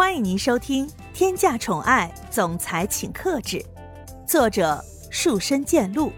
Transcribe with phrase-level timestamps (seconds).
[0.00, 3.58] 欢迎您收听《天价宠爱总裁请克制》，
[4.26, 6.10] 作者树深见鹿，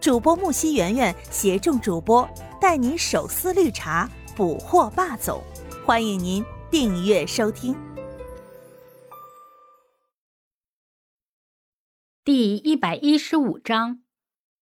[0.00, 2.26] 主播木西圆圆携众主播
[2.60, 5.42] 带您手撕绿茶，捕获霸总。
[5.84, 7.74] 欢迎您订阅收听。
[12.22, 14.00] 第一百一十五章，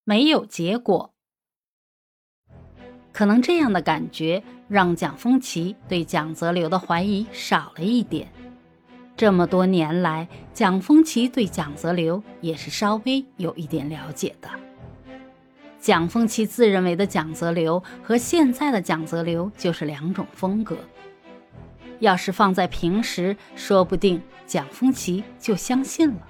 [0.02, 1.14] 没有结果。
[3.12, 8.32] 可能这样的感觉让蒋风奇对蒋泽流的怀疑少了一点。
[9.17, 14.50] 这么多年来，蒋风奇对蒋泽流也是稍微有一点了解的。
[15.81, 20.76] 蒋风奇自认为的蒋泽流和现在的蒋泽流就是两种风格。
[22.00, 26.29] 要是放在平时，说不定蒋风奇就相信了。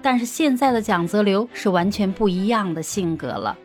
[0.00, 3.58] 但是现在的蒋泽流是完全不一样的性格了，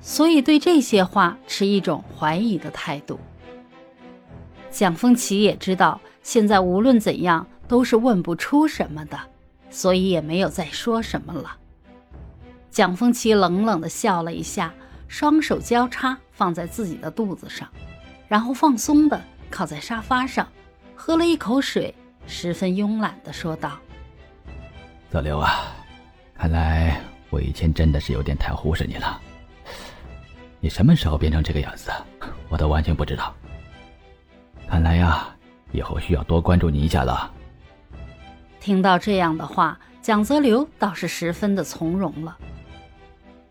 [0.00, 3.18] 所以对这些话持一种怀疑的态度。
[4.70, 6.00] 蒋风奇也知道。
[6.24, 9.20] 现在无论怎样都是问不出什么的，
[9.68, 11.54] 所以也没有再说什么了。
[12.70, 14.72] 蒋风奇冷冷地笑了一下，
[15.06, 17.68] 双手交叉放在自己的肚子上，
[18.26, 20.48] 然后放松地靠在沙发上，
[20.96, 21.94] 喝了一口水，
[22.26, 23.78] 十分慵懒地说道
[25.12, 25.66] ：“泽流啊，
[26.34, 29.20] 看来我以前真的是有点太忽视你了。
[30.58, 31.92] 你什么时候变成这个样子，
[32.48, 33.32] 我都完全不知道。
[34.66, 35.28] 看来呀。”
[35.74, 37.30] 以后需要多关注你一下了。
[38.60, 42.34] 听到这样的话，蒋泽流倒是十分的从容了。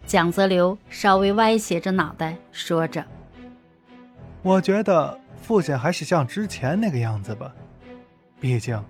[0.05, 3.05] 蒋泽流稍微歪斜着脑袋，说着
[4.41, 7.53] ：“我觉得父亲还是像之前那个样子吧。
[8.39, 8.81] 毕竟，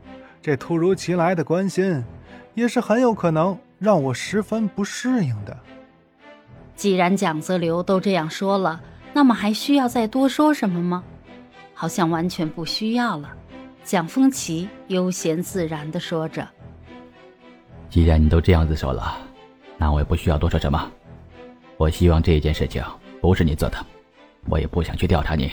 [0.41, 2.03] 这突如其来的关心，
[2.53, 5.57] 也是很有可能让我十分不适应的。”
[6.75, 8.81] 既然蒋泽流都这样说了，
[9.13, 11.03] 那么还需要再多说什么吗？
[11.73, 13.29] 好像完全不需要了，
[13.83, 16.47] 蒋风奇悠闲自然地说着
[17.89, 19.17] ：“既然你都这样子说了，
[19.77, 20.91] 那我也不需要多说什么。
[21.77, 22.81] 我希望这件事情
[23.19, 23.77] 不是你做的，
[24.47, 25.51] 我也不想去调查你。”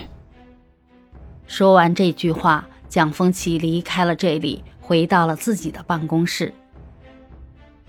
[1.47, 6.53] 说完这句话，蒋风奇离开了这里，回到了自己的办公室。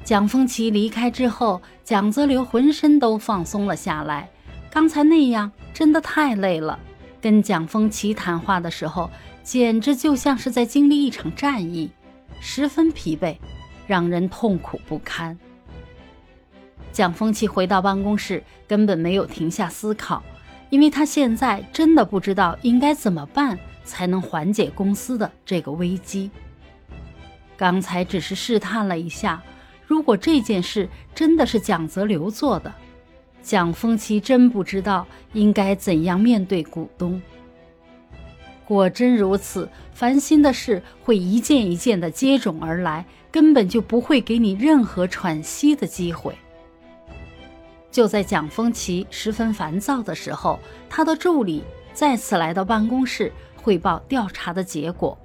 [0.03, 4.28] 蒋风奇离开之后，蒋泽流浑身都放松了下来，
[4.72, 6.80] 刚才那样真的太累了。
[7.22, 9.09] 跟蒋风奇谈话的时候，
[9.44, 11.92] 简直就像是在经历一场战役，
[12.40, 13.38] 十分疲惫，
[13.86, 15.38] 让人痛苦不堪。
[16.92, 20.22] 蒋风奇回到办公室，根本没有停下思考，
[20.70, 26.32] 因为他现在真的不知道应该怎么办才能缓解公司的这个危机。
[27.56, 29.42] 刚才只是试探了一下，
[29.86, 32.74] 如果这件事真的是蒋泽流做的。
[33.41, 37.22] 蒋风奇真不知道应该怎样面对股东。
[38.66, 46.34] 果真如此，烦心的事会一件一件的接踵而来，根本就不会给你任何喘息的机会。
[47.91, 50.58] 就在蒋风奇十分烦躁的时候，
[50.90, 51.62] 他的助理
[51.94, 55.18] 再次来到办公室汇报调查的结果。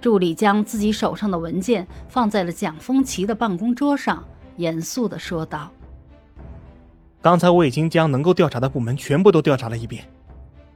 [0.00, 4.24] 助理将自己手上的文件放在了蒋风奇的办公桌上，
[4.56, 5.72] 严肃地说道。
[7.22, 10.04] 刚才我已经将能够调查的部门全部都调查了一遍，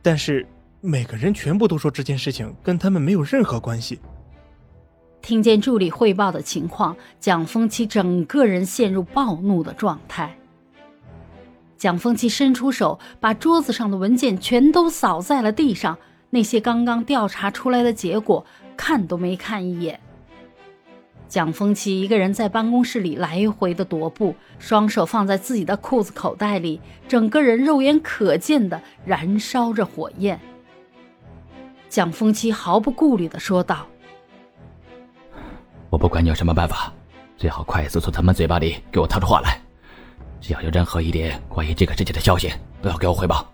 [0.02, 0.46] 但是
[0.82, 3.98] 每个人全部都说这件事情跟他们没有任何关系。
[5.22, 10.36] 听见助理汇报的情况，蒋风奇整个人陷入暴怒的状态。
[11.78, 15.96] 蒋风奇伸出手，把桌子上的文件全都扫在了地上，
[16.28, 18.44] 那些刚刚调查出来的结果，
[18.76, 19.98] 看都没看一眼。
[21.34, 30.38] 蒋风奇一个人在办公室里来回的踱步，双手放在自己的裤子口袋里，整个人肉眼可见的燃烧着火焰。
[31.88, 33.84] 蒋风奇毫不顾虑的说道
[35.90, 36.92] ：“我不管你有什么办法，
[37.36, 39.60] 最好快速从他们嘴巴里给我套出话来。
[40.40, 42.48] 只要有任何一点关于这个事情的消息，
[42.80, 43.44] 都要给我汇报。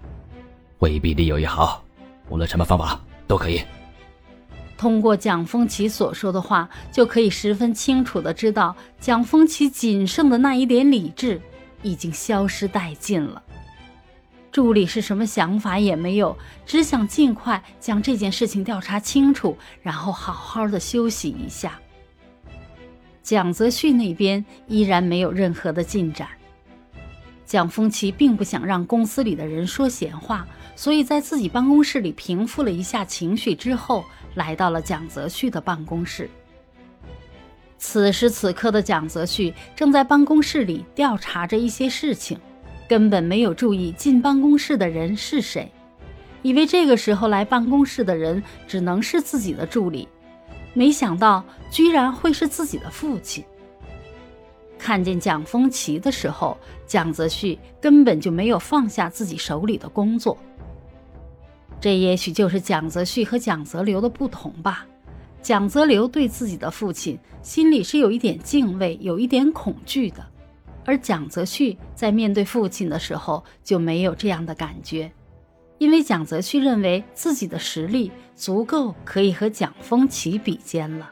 [0.81, 1.83] 威逼利诱也好，
[2.29, 3.63] 无论什么方法都可以。”
[4.81, 11.39] 通过蒋风奇所说的话，就可以十分清楚的知道，蒋风奇仅剩的那一点理智
[11.83, 13.43] 已经消失殆尽了。
[14.51, 16.35] 助理是什么想法也没有，
[16.65, 21.79] 只想尽快将这件事情调查清楚，然后好好的休息一下。
[23.23, 26.27] 蒋泽旭那边依然没有任何的进展。
[27.51, 34.05] 蒋风奇并不想让公司里的人说闲话，所以在自己办公室里平复了一下情绪之后。
[34.37, 36.31] 来到了蒋泽旭的办公室。
[37.79, 42.39] 此时此刻的蒋泽旭正在办公室里调查着一些事情，
[42.89, 45.69] 根本没有注意进办公室的人是谁。
[46.43, 50.07] 以为这个时候来办公室的人只能是自己的助理，
[50.75, 53.45] 没想到居然会是自己的父亲。
[54.81, 56.57] 看见蒋风奇的时候，
[56.87, 60.37] 蒋泽旭根本就没有放下自己手里的工作。
[61.79, 64.87] 这也许就是蒋泽旭和蒋泽流的不同吧。
[65.43, 70.25] 蒋泽流对自己的父亲心里是有一点敬畏，有一点恐惧的，
[70.85, 75.11] 而蒋泽旭在面对父亲的时候就没有这样的感觉，
[75.79, 81.11] 因为蒋泽旭认为自己的实力足够可以和蒋风奇比肩了。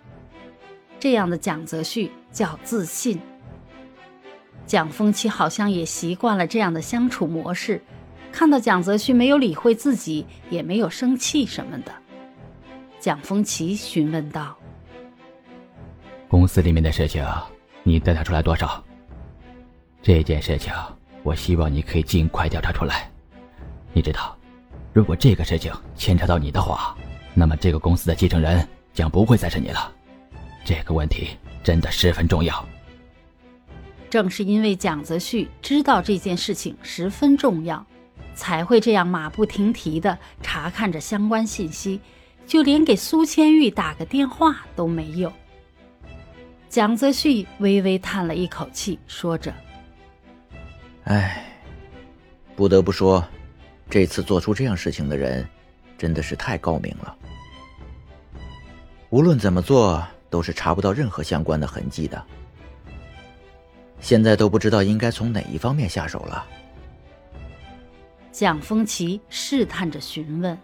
[1.00, 3.18] 这样的蒋泽旭叫自信。
[4.68, 7.82] 蒋风奇好像也习惯了这样的相处模式，
[8.30, 11.92] 看到蒋泽旭没有理会自己，也没有生气什么的。
[13.00, 14.54] 蒋风奇询问道
[16.28, 17.24] ：“公司里面的事情，
[17.82, 18.84] 你调查出来多少？
[20.02, 20.70] 这件事情，
[21.22, 23.10] 我希望你可以尽快调查出来。
[23.94, 24.36] 你知道，
[24.92, 26.94] 如果这个事情牵扯到你的话，
[27.32, 29.90] 那么这个公司的继承人将不会再是你了。
[30.62, 31.30] 这个问题
[31.64, 32.62] 真的十分重要。”
[34.10, 37.84] 正是因为蒋泽旭知道这件事情十分重要，
[38.34, 42.00] 才会这样马不停蹄地查看着相关信息。
[42.46, 45.30] 就连给苏千玉打个电话都没有。
[46.70, 49.52] 蒋泽旭微微叹了一口气，说着
[51.04, 51.44] ：“唉，
[52.56, 53.22] 不得不说，
[53.90, 55.46] 这次做出这样事情的人，
[55.98, 57.14] 真的是太高明了。
[59.10, 62.24] 无论怎么做，都是查不到任何相关的痕迹的。
[64.00, 66.46] 现在都不知道应该从哪一方面下手了。”
[68.30, 70.56] 蒋风奇试探着询问。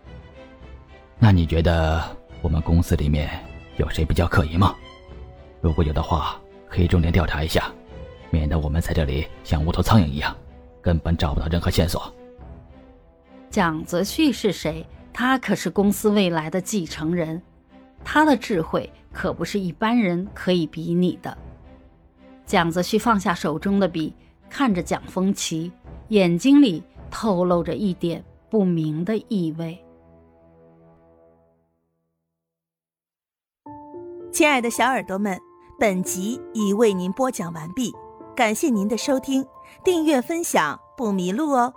[1.18, 2.02] 那你觉得
[2.42, 3.30] 我们公司里面
[3.76, 4.74] 有谁比较可疑吗？
[5.60, 7.72] 如果有的话，可以重点调查一下，
[8.30, 10.36] 免得我们在这里像无头苍蝇一样，
[10.80, 12.12] 根本找不到任何线索。
[13.50, 14.86] 蒋泽旭是谁？
[15.12, 17.40] 他可是公司未来的继承人，
[18.04, 21.38] 他的智慧可不是一般人可以比拟的。
[22.46, 24.14] 蒋子旭放下手中的笔，
[24.50, 25.72] 看着蒋风奇，
[26.08, 29.78] 眼睛里透露着一点不明的意味。
[34.30, 35.38] 亲爱的小耳朵们，
[35.78, 37.92] 本集已为您播讲完毕，
[38.34, 39.46] 感谢您的收听，
[39.84, 41.72] 订阅分享不迷路哦。